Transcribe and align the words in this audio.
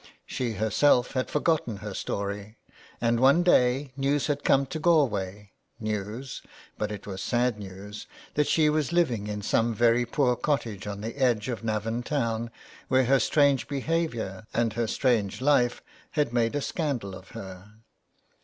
She 0.25 0.53
herself 0.53 1.11
had 1.11 1.29
for 1.29 1.39
gotten 1.41 1.77
her 1.77 1.93
story, 1.93 2.57
and 2.99 3.19
one 3.19 3.43
day 3.43 3.91
news 3.95 4.25
had 4.25 4.43
come 4.43 4.65
to 4.65 4.79
Galway— 4.79 5.49
news, 5.79 6.41
but 6.79 6.91
it 6.91 7.05
was 7.05 7.21
sad 7.21 7.59
news, 7.59 8.07
that 8.33 8.47
she 8.47 8.67
was 8.67 8.91
living 8.91 9.27
in 9.27 9.43
some 9.43 9.75
very 9.75 10.07
poor 10.07 10.35
cottage 10.35 10.87
on 10.87 11.01
the 11.01 11.15
edge 11.17 11.49
of 11.49 11.63
Navan 11.63 12.01
town 12.01 12.49
where 12.87 13.05
her 13.05 13.19
strange 13.19 13.67
behaviour 13.67 14.47
and 14.55 14.73
her 14.73 14.87
245 14.87 15.01
THE 15.01 15.05
WEDDING 15.05 15.27
GOWN. 15.27 15.29
strange 15.29 15.41
life 15.79 15.83
had 16.13 16.33
made 16.33 16.55
a 16.55 16.61
scandal 16.61 17.13
of 17.13 17.29
her. 17.37 17.73